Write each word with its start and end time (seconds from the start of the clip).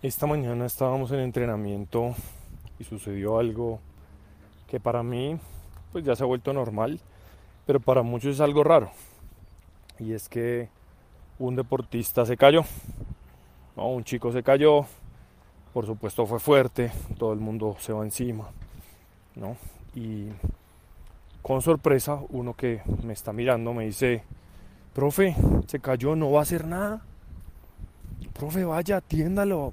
Esta 0.00 0.28
mañana 0.28 0.64
estábamos 0.64 1.10
en 1.10 1.18
entrenamiento 1.18 2.14
y 2.78 2.84
sucedió 2.84 3.40
algo 3.40 3.80
que 4.68 4.78
para 4.78 5.02
mí 5.02 5.40
pues 5.90 6.04
ya 6.04 6.14
se 6.14 6.22
ha 6.22 6.26
vuelto 6.26 6.52
normal, 6.52 7.00
pero 7.66 7.80
para 7.80 8.02
muchos 8.02 8.36
es 8.36 8.40
algo 8.40 8.62
raro. 8.62 8.92
Y 9.98 10.12
es 10.12 10.28
que 10.28 10.68
un 11.40 11.56
deportista 11.56 12.24
se 12.24 12.36
cayó. 12.36 12.62
un 13.74 14.04
chico 14.04 14.30
se 14.30 14.44
cayó, 14.44 14.86
por 15.74 15.84
supuesto 15.84 16.26
fue 16.26 16.38
fuerte, 16.38 16.92
todo 17.18 17.32
el 17.32 17.40
mundo 17.40 17.74
se 17.80 17.92
va 17.92 18.04
encima, 18.04 18.50
¿no? 19.34 19.56
Y 19.96 20.28
con 21.42 21.60
sorpresa, 21.60 22.20
uno 22.28 22.54
que 22.54 22.82
me 23.02 23.14
está 23.14 23.32
mirando 23.32 23.74
me 23.74 23.86
dice, 23.86 24.22
profe, 24.94 25.34
se 25.66 25.80
cayó, 25.80 26.14
no 26.14 26.30
va 26.30 26.38
a 26.38 26.42
hacer 26.42 26.68
nada. 26.68 27.02
Profe, 28.32 28.64
vaya, 28.64 28.98
atiéndalo, 28.98 29.72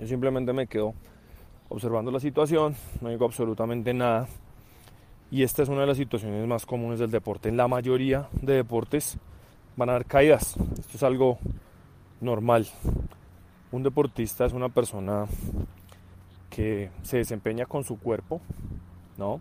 yo 0.00 0.06
simplemente 0.06 0.52
me 0.52 0.66
quedo 0.66 0.94
observando 1.68 2.10
la 2.10 2.20
situación, 2.20 2.74
no 3.00 3.10
digo 3.10 3.24
absolutamente 3.24 3.94
nada. 3.94 4.26
Y 5.30 5.42
esta 5.42 5.62
es 5.62 5.68
una 5.68 5.80
de 5.80 5.86
las 5.86 5.96
situaciones 5.96 6.46
más 6.46 6.66
comunes 6.66 6.98
del 6.98 7.10
deporte. 7.10 7.48
En 7.48 7.56
la 7.56 7.66
mayoría 7.66 8.28
de 8.40 8.54
deportes 8.54 9.18
van 9.76 9.88
a 9.88 9.94
haber 9.94 10.06
caídas. 10.06 10.56
Esto 10.78 10.96
es 10.96 11.02
algo 11.02 11.38
normal. 12.20 12.66
Un 13.72 13.82
deportista 13.82 14.44
es 14.44 14.52
una 14.52 14.68
persona 14.68 15.26
que 16.50 16.90
se 17.02 17.18
desempeña 17.18 17.66
con 17.66 17.82
su 17.82 17.98
cuerpo, 17.98 18.40
¿no? 19.16 19.40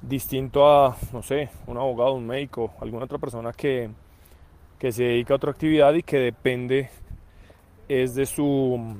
Distinto 0.00 0.68
a, 0.68 0.96
no 1.12 1.22
sé, 1.22 1.50
un 1.66 1.76
abogado, 1.76 2.12
un 2.12 2.26
médico, 2.26 2.72
alguna 2.80 3.06
otra 3.06 3.18
persona 3.18 3.52
que, 3.52 3.90
que 4.78 4.92
se 4.92 5.02
dedica 5.02 5.34
a 5.34 5.36
otra 5.36 5.50
actividad 5.50 5.92
y 5.94 6.04
que 6.04 6.18
depende 6.18 6.90
es 7.88 8.14
de 8.14 8.26
su 8.26 8.96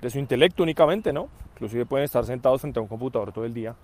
de 0.00 0.10
su 0.10 0.18
intelecto 0.18 0.62
únicamente, 0.62 1.12
¿no? 1.12 1.28
Inclusive 1.54 1.86
pueden 1.86 2.04
estar 2.04 2.24
sentados 2.24 2.60
frente 2.60 2.78
a 2.78 2.82
un 2.82 2.88
computador 2.88 3.32
todo 3.32 3.44
el 3.44 3.54
día. 3.54 3.74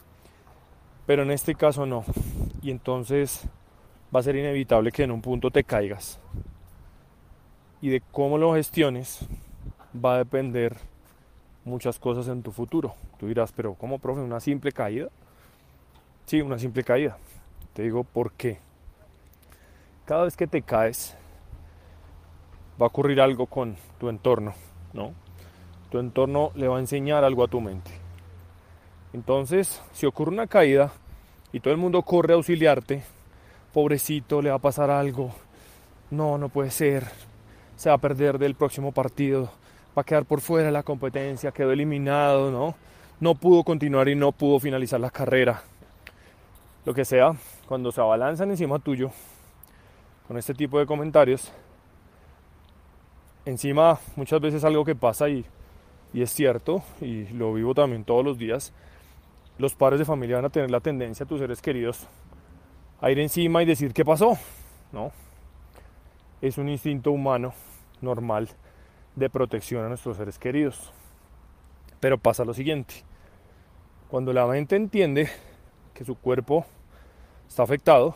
Pero 1.06 1.22
en 1.22 1.30
este 1.30 1.54
caso 1.54 1.86
no. 1.86 2.04
Y 2.62 2.70
entonces 2.70 3.46
va 4.14 4.20
a 4.20 4.22
ser 4.22 4.36
inevitable 4.36 4.92
que 4.92 5.02
en 5.02 5.10
un 5.10 5.20
punto 5.20 5.50
te 5.50 5.64
caigas. 5.64 6.20
Y 7.80 7.88
de 7.88 8.00
cómo 8.12 8.38
lo 8.38 8.54
gestiones 8.54 9.26
va 9.94 10.14
a 10.14 10.18
depender 10.18 10.76
muchas 11.64 11.98
cosas 11.98 12.28
en 12.28 12.42
tu 12.42 12.52
futuro. 12.52 12.94
Tú 13.18 13.26
dirás, 13.26 13.52
pero 13.52 13.74
¿cómo, 13.74 13.98
profe? 13.98 14.20
¿Una 14.20 14.40
simple 14.40 14.72
caída? 14.72 15.08
Sí, 16.26 16.40
una 16.40 16.58
simple 16.58 16.84
caída. 16.84 17.18
Te 17.74 17.82
digo 17.82 18.04
por 18.04 18.32
qué. 18.32 18.58
Cada 20.04 20.24
vez 20.24 20.36
que 20.36 20.46
te 20.46 20.62
caes 20.62 21.16
va 22.80 22.86
a 22.86 22.88
ocurrir 22.88 23.20
algo 23.20 23.46
con 23.46 23.76
tu 23.98 24.08
entorno, 24.08 24.54
¿no? 24.92 25.12
Tu 25.94 26.00
entorno 26.00 26.50
le 26.56 26.66
va 26.66 26.78
a 26.78 26.80
enseñar 26.80 27.22
algo 27.22 27.44
a 27.44 27.46
tu 27.46 27.60
mente. 27.60 27.92
Entonces, 29.12 29.80
si 29.92 30.06
ocurre 30.06 30.32
una 30.32 30.48
caída 30.48 30.90
y 31.52 31.60
todo 31.60 31.72
el 31.72 31.78
mundo 31.78 32.02
corre 32.02 32.32
a 32.32 32.36
auxiliarte, 32.36 33.04
pobrecito, 33.72 34.42
le 34.42 34.50
va 34.50 34.56
a 34.56 34.58
pasar 34.58 34.90
algo, 34.90 35.30
no, 36.10 36.36
no 36.36 36.48
puede 36.48 36.72
ser, 36.72 37.06
se 37.76 37.90
va 37.90 37.94
a 37.94 37.98
perder 37.98 38.38
del 38.40 38.56
próximo 38.56 38.90
partido, 38.90 39.52
va 39.96 40.02
a 40.02 40.04
quedar 40.04 40.24
por 40.24 40.40
fuera 40.40 40.66
de 40.66 40.72
la 40.72 40.82
competencia, 40.82 41.52
quedó 41.52 41.70
eliminado, 41.70 42.50
¿no? 42.50 42.74
No 43.20 43.36
pudo 43.36 43.62
continuar 43.62 44.08
y 44.08 44.16
no 44.16 44.32
pudo 44.32 44.58
finalizar 44.58 44.98
la 44.98 45.10
carrera. 45.10 45.62
Lo 46.84 46.92
que 46.92 47.04
sea, 47.04 47.36
cuando 47.68 47.92
se 47.92 48.00
abalanzan 48.00 48.50
encima 48.50 48.80
tuyo 48.80 49.12
con 50.26 50.38
este 50.38 50.54
tipo 50.54 50.76
de 50.76 50.86
comentarios, 50.86 51.52
encima 53.44 54.00
muchas 54.16 54.40
veces 54.40 54.64
algo 54.64 54.84
que 54.84 54.96
pasa 54.96 55.28
y 55.28 55.46
y 56.14 56.22
es 56.22 56.30
cierto, 56.30 56.82
y 57.00 57.26
lo 57.32 57.52
vivo 57.52 57.74
también 57.74 58.04
todos 58.04 58.24
los 58.24 58.38
días, 58.38 58.72
los 59.58 59.74
padres 59.74 59.98
de 59.98 60.04
familia 60.04 60.36
van 60.36 60.44
a 60.44 60.50
tener 60.50 60.70
la 60.70 60.78
tendencia 60.78 61.24
a 61.24 61.28
tus 61.28 61.40
seres 61.40 61.60
queridos 61.60 62.06
a 63.00 63.10
ir 63.10 63.18
encima 63.18 63.62
y 63.64 63.66
decir 63.66 63.92
qué 63.92 64.04
pasó, 64.04 64.38
¿no? 64.92 65.10
Es 66.40 66.56
un 66.56 66.68
instinto 66.68 67.10
humano 67.10 67.52
normal 68.00 68.48
de 69.16 69.28
protección 69.28 69.84
a 69.84 69.88
nuestros 69.88 70.16
seres 70.16 70.38
queridos. 70.38 70.92
Pero 71.98 72.16
pasa 72.16 72.44
lo 72.44 72.54
siguiente, 72.54 72.94
cuando 74.08 74.32
la 74.32 74.46
mente 74.46 74.76
entiende 74.76 75.28
que 75.94 76.04
su 76.04 76.14
cuerpo 76.14 76.64
está 77.48 77.64
afectado, 77.64 78.14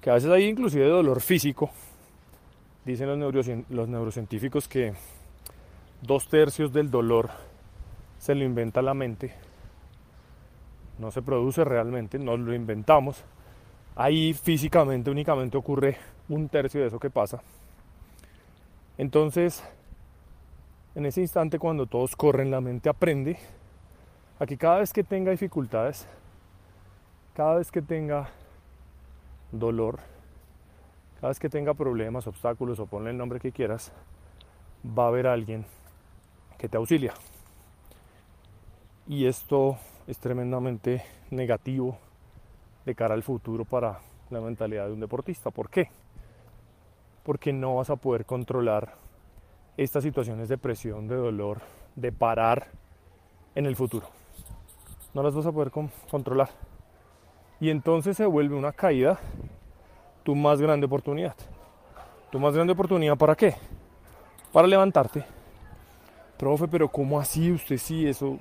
que 0.00 0.10
a 0.10 0.14
veces 0.14 0.30
hay 0.30 0.48
inclusive 0.48 0.88
dolor 0.88 1.20
físico, 1.20 1.70
dicen 2.84 3.20
los, 3.20 3.46
los 3.68 3.88
neurocientíficos 3.88 4.66
que 4.66 4.94
dos 6.06 6.28
tercios 6.28 6.72
del 6.72 6.90
dolor 6.90 7.30
se 8.18 8.34
lo 8.34 8.44
inventa 8.44 8.82
la 8.82 8.94
mente, 8.94 9.34
no 10.98 11.10
se 11.10 11.22
produce 11.22 11.64
realmente, 11.64 12.18
nos 12.18 12.38
lo 12.38 12.54
inventamos. 12.54 13.24
Ahí 13.96 14.34
físicamente 14.34 15.10
únicamente 15.10 15.56
ocurre 15.56 15.96
un 16.28 16.48
tercio 16.48 16.80
de 16.80 16.88
eso 16.88 16.98
que 16.98 17.10
pasa. 17.10 17.42
Entonces, 18.98 19.64
en 20.94 21.06
ese 21.06 21.20
instante 21.22 21.58
cuando 21.58 21.86
todos 21.86 22.16
corren, 22.16 22.50
la 22.50 22.60
mente 22.60 22.88
aprende 22.88 23.38
a 24.38 24.46
que 24.46 24.58
cada 24.58 24.80
vez 24.80 24.92
que 24.92 25.04
tenga 25.04 25.30
dificultades, 25.30 26.06
cada 27.34 27.56
vez 27.56 27.70
que 27.70 27.82
tenga 27.82 28.28
dolor, 29.52 30.00
cada 31.16 31.28
vez 31.28 31.38
que 31.38 31.48
tenga 31.48 31.72
problemas, 31.72 32.26
obstáculos 32.26 32.78
o 32.78 32.86
ponle 32.86 33.10
el 33.10 33.16
nombre 33.16 33.40
que 33.40 33.52
quieras, 33.52 33.90
va 34.86 35.04
a 35.04 35.08
haber 35.08 35.26
alguien 35.26 35.64
te 36.68 36.76
auxilia. 36.76 37.14
Y 39.06 39.26
esto 39.26 39.76
es 40.06 40.18
tremendamente 40.18 41.04
negativo 41.30 41.98
de 42.86 42.94
cara 42.94 43.14
al 43.14 43.22
futuro 43.22 43.64
para 43.64 44.00
la 44.30 44.40
mentalidad 44.40 44.86
de 44.86 44.92
un 44.92 45.00
deportista. 45.00 45.50
¿Por 45.50 45.68
qué? 45.68 45.90
Porque 47.22 47.52
no 47.52 47.76
vas 47.76 47.90
a 47.90 47.96
poder 47.96 48.24
controlar 48.24 48.94
estas 49.76 50.04
situaciones 50.04 50.48
de 50.48 50.58
presión, 50.58 51.08
de 51.08 51.16
dolor, 51.16 51.60
de 51.96 52.12
parar 52.12 52.68
en 53.54 53.66
el 53.66 53.76
futuro. 53.76 54.08
No 55.12 55.22
las 55.22 55.34
vas 55.34 55.46
a 55.46 55.52
poder 55.52 55.70
controlar. 56.10 56.48
Y 57.60 57.70
entonces 57.70 58.16
se 58.16 58.26
vuelve 58.26 58.56
una 58.56 58.72
caída 58.72 59.18
tu 60.22 60.34
más 60.34 60.60
grande 60.60 60.86
oportunidad. 60.86 61.34
Tu 62.30 62.38
más 62.38 62.54
grande 62.54 62.72
oportunidad 62.72 63.16
para 63.16 63.36
qué? 63.36 63.54
Para 64.52 64.66
levantarte 64.66 65.24
profe, 66.36 66.68
pero 66.68 66.88
¿cómo 66.88 67.18
así? 67.20 67.50
Usted 67.50 67.78
sí, 67.78 68.06
eso 68.06 68.38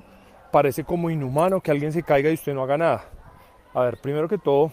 parece 0.52 0.84
como 0.84 1.10
inhumano 1.10 1.62
que 1.62 1.72
alguien 1.72 1.92
se 1.92 2.04
caiga 2.04 2.30
y 2.30 2.36
usted 2.36 2.54
no 2.54 2.64
haga 2.64 2.78
nada. 2.78 3.06
A 3.74 3.82
ver, 3.82 3.98
primero 4.00 4.28
que 4.30 4.38
todo, 4.38 4.72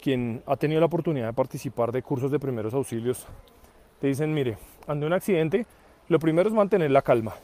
quien 0.00 0.42
ha 0.46 0.56
tenido 0.56 0.80
la 0.80 0.86
oportunidad 0.86 1.26
de 1.26 1.32
participar 1.32 1.90
de 1.90 2.02
cursos 2.02 2.30
de 2.30 2.38
primeros 2.38 2.74
auxilios, 2.74 3.26
te 4.00 4.06
dicen, 4.06 4.32
mire, 4.32 4.56
ante 4.86 5.06
un 5.06 5.12
accidente, 5.12 5.66
lo 6.08 6.18
primero 6.18 6.48
es 6.48 6.54
mantener 6.54 6.90
la 6.90 7.02
calma. 7.02 7.34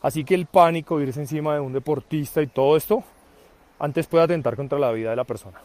Así 0.00 0.24
que 0.24 0.34
el 0.34 0.46
pánico, 0.46 1.00
irse 1.00 1.20
encima 1.20 1.54
de 1.54 1.60
un 1.60 1.72
deportista 1.72 2.40
y 2.40 2.46
todo 2.46 2.76
esto, 2.76 3.02
antes 3.78 4.06
puede 4.06 4.24
atentar 4.24 4.56
contra 4.56 4.78
la 4.78 4.92
vida 4.92 5.10
de 5.10 5.16
la 5.16 5.24
persona. 5.24 5.60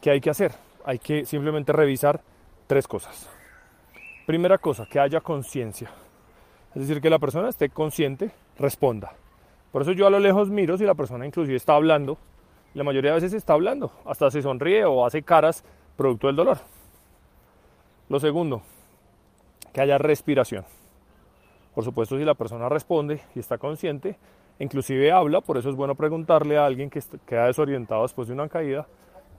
¿Qué 0.00 0.10
hay 0.10 0.20
que 0.20 0.30
hacer? 0.30 0.52
Hay 0.84 0.98
que 0.98 1.24
simplemente 1.24 1.72
revisar 1.72 2.20
tres 2.66 2.86
cosas. 2.86 3.28
Primera 4.26 4.58
cosa, 4.58 4.86
que 4.86 5.00
haya 5.00 5.20
conciencia. 5.20 5.90
Es 6.78 6.86
decir, 6.86 7.02
que 7.02 7.10
la 7.10 7.18
persona 7.18 7.48
esté 7.48 7.70
consciente, 7.70 8.30
responda. 8.56 9.12
Por 9.72 9.82
eso 9.82 9.90
yo 9.90 10.06
a 10.06 10.10
lo 10.10 10.20
lejos 10.20 10.48
miro 10.48 10.78
si 10.78 10.84
la 10.84 10.94
persona 10.94 11.26
inclusive 11.26 11.56
está 11.56 11.74
hablando. 11.74 12.18
La 12.72 12.84
mayoría 12.84 13.10
de 13.10 13.16
veces 13.16 13.32
está 13.32 13.54
hablando, 13.54 13.90
hasta 14.04 14.30
se 14.30 14.42
sonríe 14.42 14.84
o 14.84 15.04
hace 15.04 15.24
caras 15.24 15.64
producto 15.96 16.28
del 16.28 16.36
dolor. 16.36 16.58
Lo 18.08 18.20
segundo, 18.20 18.62
que 19.72 19.80
haya 19.80 19.98
respiración. 19.98 20.64
Por 21.74 21.82
supuesto, 21.82 22.16
si 22.16 22.24
la 22.24 22.34
persona 22.34 22.68
responde 22.68 23.22
y 23.34 23.40
está 23.40 23.58
consciente, 23.58 24.16
inclusive 24.60 25.10
habla, 25.10 25.40
por 25.40 25.58
eso 25.58 25.70
es 25.70 25.74
bueno 25.74 25.96
preguntarle 25.96 26.58
a 26.58 26.66
alguien 26.66 26.90
que 26.90 27.02
queda 27.26 27.46
desorientado 27.46 28.02
después 28.02 28.28
de 28.28 28.34
una 28.34 28.48
caída, 28.48 28.86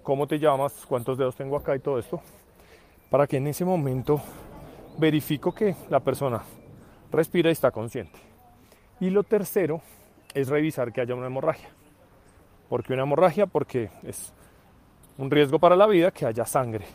¿cómo 0.04 0.28
te 0.28 0.40
llamas? 0.40 0.86
¿Cuántos 0.86 1.18
dedos 1.18 1.38
tengo 1.38 1.56
acá 1.56 1.74
y 1.74 1.80
todo 1.80 2.00
esto? 2.00 2.20
Para 3.10 3.28
que 3.28 3.38
en 3.38 3.48
ese 3.48 3.64
momento 3.64 4.20
verifico 4.98 5.54
que 5.54 5.78
la 5.90 6.02
persona 6.02 6.42
respira 7.12 7.50
y 7.50 7.54
está 7.54 7.72
consciente. 7.72 8.20
Y 9.00 9.10
lo 9.10 9.24
tercero 9.24 9.82
es 10.34 10.50
revisar 10.50 10.92
que 10.92 11.02
haya 11.02 11.16
una 11.16 11.28
hemorragia. 11.28 11.70
¿Por 12.68 12.84
qué 12.84 12.94
una 12.94 13.04
hemorragia? 13.04 13.48
Porque 13.48 13.90
es 14.04 14.34
un 15.18 15.32
riesgo 15.32 15.60
para 15.60 15.76
la 15.76 15.88
vida 15.88 16.12
que 16.12 16.26
haya 16.26 16.46
sangre, 16.46 16.86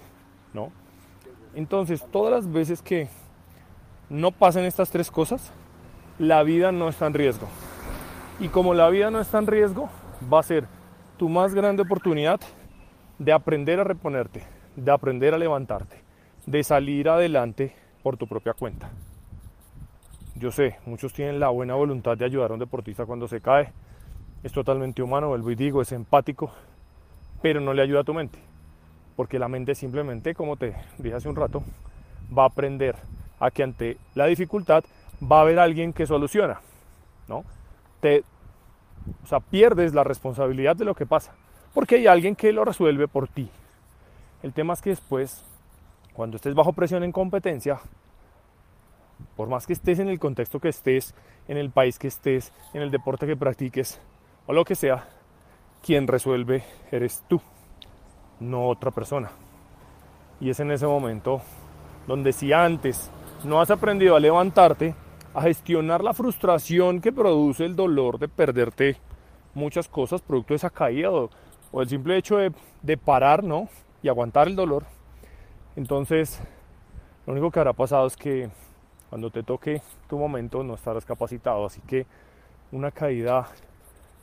¿no? 0.53 0.71
Entonces, 1.55 2.05
todas 2.11 2.33
las 2.33 2.53
veces 2.53 2.83
que 2.83 3.09
no 4.09 4.33
pasen 4.33 4.65
estas 4.65 4.91
tres 4.91 5.11
cosas, 5.11 5.53
la 6.19 6.43
vida 6.43 6.73
no 6.73 6.89
está 6.89 7.07
en 7.07 7.15
riesgo. 7.15 7.49
Y 8.41 8.49
como 8.49 8.75
la 8.75 8.89
vida 8.89 9.11
no 9.11 9.21
está 9.21 9.39
en 9.39 9.47
riesgo, 9.47 9.89
va 10.33 10.41
a 10.41 10.45
ser 10.45 10.67
tu 11.17 11.29
más 11.29 11.55
grande 11.55 11.83
oportunidad 11.83 12.41
de 13.19 13.33
aprender 13.33 13.81
a 13.81 13.85
reponerte, 13.85 14.43
de 14.77 14.91
aprender 14.91 15.35
a 15.35 15.39
levantarte, 15.39 16.03
de 16.47 16.65
salir 16.65 17.09
adelante 17.09 17.75
por 18.03 18.17
tu 18.17 18.27
propia 18.27 18.53
cuenta. 18.53 18.91
Yo 20.37 20.51
sé, 20.51 20.79
muchos 20.85 21.13
tienen 21.13 21.39
la 21.39 21.49
buena 21.51 21.75
voluntad 21.75 22.17
de 22.17 22.25
ayudar 22.25 22.51
a 22.51 22.55
un 22.55 22.61
deportista 22.61 23.07
cuando 23.07 23.29
se 23.29 23.41
cae. 23.41 23.73
Es 24.43 24.53
totalmente 24.53 25.01
humano, 25.01 25.29
vuelvo 25.29 25.51
y 25.53 25.55
digo, 25.55 25.81
es 25.81 25.93
empático, 25.93 26.51
pero 27.41 27.61
no 27.61 27.73
le 27.73 27.83
ayuda 27.83 28.01
a 28.01 28.05
tu 28.05 28.15
mente. 28.15 28.39
Porque 29.15 29.39
la 29.39 29.47
mente 29.47 29.77
simplemente, 29.77 30.35
como 30.35 30.57
te 30.57 30.75
dije 30.99 31.15
hace 31.15 31.29
un 31.29 31.37
rato, 31.37 31.63
va 32.37 32.43
a 32.43 32.47
aprender 32.47 32.97
a 33.39 33.53
que 33.53 33.63
ante 33.63 33.97
la 34.17 34.27
dificultad 34.27 34.83
va 35.23 35.39
a 35.39 35.43
haber 35.43 35.61
alguien 35.61 35.93
que 35.93 36.05
soluciona. 36.05 36.61
¿no? 37.29 37.45
Te, 38.01 38.25
o 39.23 39.27
sea, 39.27 39.39
pierdes 39.39 39.95
la 39.95 40.03
responsabilidad 40.03 40.75
de 40.75 40.85
lo 40.85 40.97
que 40.97 41.07
pasa. 41.07 41.33
Porque 41.73 41.97
hay 41.97 42.07
alguien 42.09 42.35
que 42.35 42.53
lo 42.53 42.65
resuelve 42.65 43.07
por 43.07 43.29
ti. 43.29 43.49
El 44.43 44.53
tema 44.53 44.75
es 44.75 44.83
que 44.83 44.91
después, 44.91 45.45
cuando 46.13 46.37
estés 46.37 46.55
bajo 46.55 46.73
presión 46.73 47.05
en 47.05 47.13
competencia, 47.13 47.79
por 49.37 49.49
más 49.49 49.67
que 49.67 49.73
estés 49.73 49.99
en 49.99 50.09
el 50.09 50.19
contexto 50.19 50.61
que 50.61 50.69
estés, 50.69 51.15
en 51.49 51.57
el 51.57 51.71
país 51.71 51.99
que 51.99 52.09
estés, 52.09 52.53
en 52.73 52.83
el 52.83 52.91
deporte 52.91 53.27
que 53.27 53.37
practiques 53.37 54.01
o 54.47 54.53
lo 54.53 54.65
que 54.65 54.75
sea, 54.75 55.09
quien 55.85 56.07
resuelve 56.07 56.65
eres 56.91 57.23
tú, 57.29 57.41
no 58.41 58.69
otra 58.69 58.91
persona. 58.91 59.31
Y 60.41 60.51
es 60.51 60.61
en 60.61 60.71
ese 60.71 60.87
momento 60.87 61.43
donde 62.07 62.33
si 62.33 62.53
antes 62.53 63.11
no 63.45 63.61
has 63.61 63.71
aprendido 63.71 64.17
a 64.17 64.21
levantarte, 64.21 64.95
a 65.33 65.43
gestionar 65.43 66.03
la 66.03 66.15
frustración 66.15 67.01
que 67.01 67.13
produce 67.13 67.65
el 67.65 67.75
dolor 67.77 68.19
de 68.19 68.29
perderte 68.29 68.97
muchas 69.53 69.89
cosas 69.89 70.21
producto 70.21 70.55
de 70.55 70.57
esa 70.57 70.71
caída 70.71 71.11
o, 71.11 71.31
el 71.81 71.89
simple 71.89 72.17
hecho 72.17 72.37
de, 72.37 72.53
de 72.83 72.97
parar 72.97 73.43
¿no? 73.43 73.69
y 74.01 74.09
aguantar 74.09 74.47
el 74.47 74.55
dolor, 74.55 74.85
entonces 75.75 76.41
lo 77.27 77.33
único 77.33 77.51
que 77.51 77.59
habrá 77.59 77.73
pasado 77.73 78.07
es 78.07 78.17
que 78.17 78.49
cuando 79.15 79.31
te 79.31 79.45
toque 79.45 79.81
tu 80.09 80.19
momento 80.19 80.65
no 80.65 80.75
estarás 80.75 81.05
capacitado. 81.05 81.65
Así 81.65 81.81
que 81.83 82.05
una 82.73 82.91
caída 82.91 83.47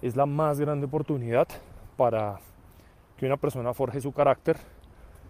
es 0.02 0.18
la 0.18 0.26
más 0.26 0.60
grande 0.60 0.86
oportunidad 0.86 1.48
para 1.96 2.42
que 3.16 3.26
una 3.26 3.38
persona 3.38 3.74
forje 3.74 4.02
su 4.02 4.12
carácter, 4.12 4.58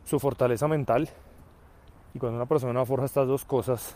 su 0.04 0.20
fortaleza 0.20 0.68
mental. 0.68 1.08
Y 2.16 2.18
cuando 2.18 2.38
una 2.38 2.48
persona 2.48 2.84
forja 2.88 3.06
estas 3.06 3.28
dos 3.28 3.46
cosas, 3.46 3.96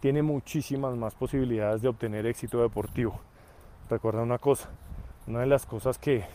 tiene 0.00 0.20
muchísimas 0.20 0.94
más 0.96 1.14
posibilidades 1.14 1.80
de 1.80 1.88
obtener 1.88 2.26
éxito 2.26 2.60
deportivo. 2.60 3.18
Recuerda 3.88 4.20
una 4.20 4.36
cosa, 4.36 4.68
una 5.26 5.40
de 5.40 5.46
las 5.46 5.64
cosas 5.64 5.96
que 5.96 6.26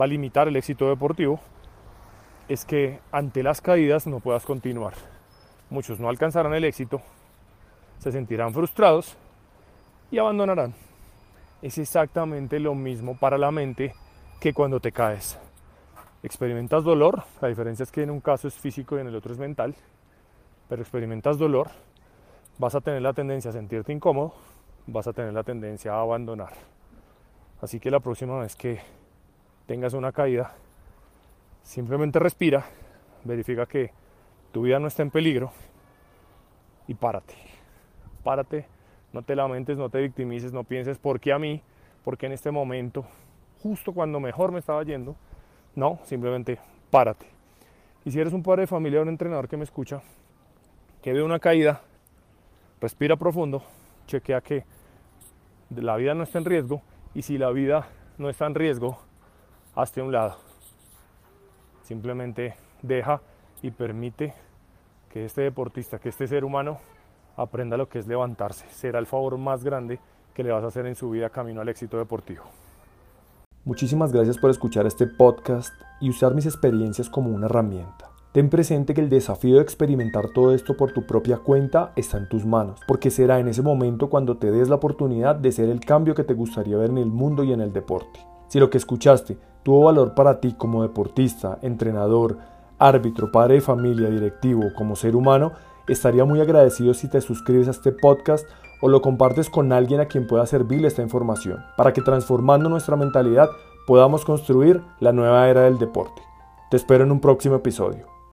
va 0.00 0.04
a 0.04 0.06
limitar 0.06 0.46
el 0.46 0.54
éxito 0.54 0.88
deportivo 0.88 1.40
es 2.46 2.64
que 2.64 3.00
ante 3.10 3.42
las 3.42 3.60
caídas 3.60 4.06
no 4.06 4.20
puedas 4.20 4.44
continuar. 4.44 4.94
Muchos 5.68 5.98
no 5.98 6.08
alcanzarán 6.08 6.54
el 6.54 6.62
éxito 6.62 7.02
se 8.02 8.10
sentirán 8.10 8.52
frustrados 8.52 9.16
y 10.10 10.18
abandonarán. 10.18 10.74
Es 11.62 11.78
exactamente 11.78 12.58
lo 12.58 12.74
mismo 12.74 13.16
para 13.16 13.38
la 13.38 13.52
mente 13.52 13.94
que 14.40 14.52
cuando 14.52 14.80
te 14.80 14.90
caes. 14.90 15.38
Experimentas 16.24 16.82
dolor, 16.82 17.22
la 17.40 17.46
diferencia 17.46 17.84
es 17.84 17.92
que 17.92 18.02
en 18.02 18.10
un 18.10 18.20
caso 18.20 18.48
es 18.48 18.54
físico 18.54 18.96
y 18.96 19.02
en 19.02 19.06
el 19.06 19.14
otro 19.14 19.32
es 19.32 19.38
mental, 19.38 19.76
pero 20.68 20.82
experimentas 20.82 21.38
dolor, 21.38 21.70
vas 22.58 22.74
a 22.74 22.80
tener 22.80 23.02
la 23.02 23.12
tendencia 23.12 23.50
a 23.50 23.52
sentirte 23.52 23.92
incómodo, 23.92 24.34
vas 24.88 25.06
a 25.06 25.12
tener 25.12 25.32
la 25.32 25.44
tendencia 25.44 25.92
a 25.94 26.00
abandonar. 26.00 26.54
Así 27.60 27.78
que 27.78 27.92
la 27.92 28.00
próxima 28.00 28.40
vez 28.40 28.56
que 28.56 28.80
tengas 29.66 29.94
una 29.94 30.10
caída, 30.10 30.56
simplemente 31.62 32.18
respira, 32.18 32.66
verifica 33.22 33.64
que 33.66 33.92
tu 34.50 34.62
vida 34.62 34.80
no 34.80 34.88
está 34.88 35.02
en 35.02 35.10
peligro 35.10 35.52
y 36.88 36.94
párate 36.94 37.51
párate, 38.22 38.66
no 39.12 39.22
te 39.22 39.36
lamentes, 39.36 39.76
no 39.76 39.90
te 39.90 40.00
victimices, 40.00 40.52
no 40.52 40.64
pienses 40.64 40.98
por 40.98 41.20
qué 41.20 41.32
a 41.32 41.38
mí, 41.38 41.62
porque 42.04 42.26
en 42.26 42.32
este 42.32 42.50
momento, 42.50 43.04
justo 43.62 43.92
cuando 43.92 44.20
mejor 44.20 44.52
me 44.52 44.58
estaba 44.58 44.82
yendo, 44.82 45.16
no, 45.74 45.98
simplemente 46.04 46.58
párate. 46.90 47.26
Y 48.04 48.10
si 48.10 48.20
eres 48.20 48.32
un 48.32 48.42
padre 48.42 48.62
de 48.62 48.66
familia 48.66 49.00
o 49.00 49.02
un 49.02 49.08
entrenador 49.08 49.48
que 49.48 49.56
me 49.56 49.64
escucha, 49.64 50.02
que 51.02 51.12
ve 51.12 51.22
una 51.22 51.38
caída, 51.38 51.82
respira 52.80 53.16
profundo, 53.16 53.62
chequea 54.06 54.40
que 54.40 54.64
la 55.70 55.96
vida 55.96 56.14
no 56.14 56.24
está 56.24 56.38
en 56.38 56.44
riesgo 56.44 56.82
y 57.14 57.22
si 57.22 57.38
la 57.38 57.50
vida 57.50 57.86
no 58.18 58.28
está 58.28 58.46
en 58.46 58.54
riesgo, 58.54 58.98
hazte 59.74 60.00
a 60.00 60.04
un 60.04 60.12
lado. 60.12 60.36
Simplemente 61.82 62.54
deja 62.82 63.20
y 63.62 63.70
permite 63.70 64.34
que 65.10 65.24
este 65.24 65.42
deportista, 65.42 65.98
que 65.98 66.08
este 66.08 66.26
ser 66.26 66.44
humano 66.44 66.78
aprenda 67.36 67.76
lo 67.76 67.88
que 67.88 67.98
es 67.98 68.06
levantarse. 68.06 68.66
Será 68.70 68.98
el 68.98 69.06
favor 69.06 69.38
más 69.38 69.64
grande 69.64 69.98
que 70.34 70.42
le 70.42 70.52
vas 70.52 70.64
a 70.64 70.68
hacer 70.68 70.86
en 70.86 70.94
su 70.94 71.10
vida 71.10 71.30
camino 71.30 71.60
al 71.60 71.68
éxito 71.68 71.98
deportivo. 71.98 72.44
Muchísimas 73.64 74.12
gracias 74.12 74.38
por 74.38 74.50
escuchar 74.50 74.86
este 74.86 75.06
podcast 75.06 75.72
y 76.00 76.10
usar 76.10 76.34
mis 76.34 76.46
experiencias 76.46 77.08
como 77.08 77.30
una 77.30 77.46
herramienta. 77.46 78.10
Ten 78.32 78.48
presente 78.48 78.94
que 78.94 79.02
el 79.02 79.10
desafío 79.10 79.56
de 79.56 79.62
experimentar 79.62 80.30
todo 80.30 80.54
esto 80.54 80.74
por 80.76 80.92
tu 80.92 81.06
propia 81.06 81.36
cuenta 81.36 81.92
está 81.96 82.16
en 82.16 82.28
tus 82.28 82.46
manos, 82.46 82.80
porque 82.88 83.10
será 83.10 83.38
en 83.38 83.46
ese 83.46 83.60
momento 83.60 84.08
cuando 84.08 84.38
te 84.38 84.50
des 84.50 84.70
la 84.70 84.76
oportunidad 84.76 85.36
de 85.36 85.52
ser 85.52 85.68
el 85.68 85.80
cambio 85.80 86.14
que 86.14 86.24
te 86.24 86.32
gustaría 86.32 86.78
ver 86.78 86.90
en 86.90 86.98
el 86.98 87.10
mundo 87.10 87.44
y 87.44 87.52
en 87.52 87.60
el 87.60 87.72
deporte. 87.72 88.20
Si 88.48 88.58
lo 88.58 88.70
que 88.70 88.78
escuchaste 88.78 89.36
tuvo 89.62 89.84
valor 89.84 90.14
para 90.14 90.40
ti 90.40 90.54
como 90.54 90.82
deportista, 90.82 91.58
entrenador, 91.62 92.38
árbitro, 92.78 93.30
padre 93.30 93.54
de 93.54 93.60
familia, 93.60 94.08
directivo, 94.08 94.72
como 94.74 94.96
ser 94.96 95.14
humano, 95.14 95.52
Estaría 95.88 96.24
muy 96.24 96.40
agradecido 96.40 96.94
si 96.94 97.08
te 97.08 97.20
suscribes 97.20 97.68
a 97.68 97.72
este 97.72 97.92
podcast 97.92 98.48
o 98.80 98.88
lo 98.88 99.00
compartes 99.00 99.48
con 99.48 99.72
alguien 99.72 100.00
a 100.00 100.06
quien 100.06 100.26
pueda 100.26 100.46
servirle 100.46 100.88
esta 100.88 101.02
información, 101.02 101.64
para 101.76 101.92
que 101.92 102.02
transformando 102.02 102.68
nuestra 102.68 102.96
mentalidad 102.96 103.48
podamos 103.86 104.24
construir 104.24 104.82
la 105.00 105.12
nueva 105.12 105.48
era 105.48 105.62
del 105.62 105.78
deporte. 105.78 106.22
Te 106.70 106.76
espero 106.76 107.04
en 107.04 107.12
un 107.12 107.20
próximo 107.20 107.56
episodio. 107.56 108.11